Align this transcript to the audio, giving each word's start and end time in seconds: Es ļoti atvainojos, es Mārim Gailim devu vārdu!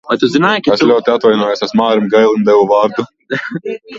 Es 0.75 0.83
ļoti 0.91 1.13
atvainojos, 1.15 1.61
es 1.67 1.75
Mārim 1.81 2.09
Gailim 2.15 2.47
devu 2.49 2.65
vārdu! 2.75 3.09